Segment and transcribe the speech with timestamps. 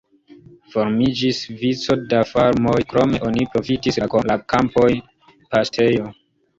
[0.75, 6.15] Formiĝis vico da farmoj, krome oni profitis la kampojn paŝtejo.